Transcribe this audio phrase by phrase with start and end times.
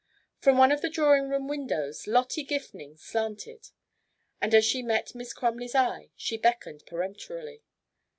[0.39, 3.69] From one of the drawing room windows Lottie Gifning slanted,
[4.41, 7.61] and as she met Miss Crumley's eye, she beckoned peremptorily.